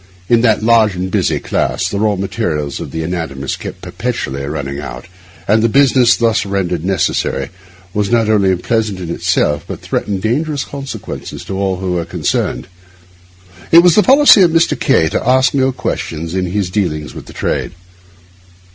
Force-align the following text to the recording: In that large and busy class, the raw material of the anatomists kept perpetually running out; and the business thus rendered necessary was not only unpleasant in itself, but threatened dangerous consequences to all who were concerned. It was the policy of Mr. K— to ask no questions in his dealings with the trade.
In 0.27 0.41
that 0.41 0.63
large 0.63 0.95
and 0.95 1.11
busy 1.11 1.39
class, 1.39 1.87
the 1.87 1.99
raw 1.99 2.15
material 2.15 2.65
of 2.79 2.89
the 2.89 3.03
anatomists 3.03 3.55
kept 3.55 3.83
perpetually 3.83 4.43
running 4.45 4.79
out; 4.79 5.05
and 5.47 5.61
the 5.61 5.69
business 5.69 6.15
thus 6.15 6.43
rendered 6.43 6.83
necessary 6.83 7.51
was 7.93 8.09
not 8.09 8.27
only 8.27 8.51
unpleasant 8.51 8.99
in 8.99 9.11
itself, 9.11 9.63
but 9.67 9.79
threatened 9.81 10.23
dangerous 10.23 10.63
consequences 10.65 11.45
to 11.45 11.55
all 11.55 11.75
who 11.77 11.91
were 11.91 12.05
concerned. 12.05 12.65
It 13.71 13.83
was 13.83 13.93
the 13.93 14.01
policy 14.01 14.41
of 14.41 14.49
Mr. 14.49 14.73
K— 14.79 15.07
to 15.09 15.23
ask 15.29 15.53
no 15.53 15.71
questions 15.71 16.33
in 16.33 16.47
his 16.47 16.71
dealings 16.71 17.13
with 17.13 17.27
the 17.27 17.31
trade. 17.33 17.73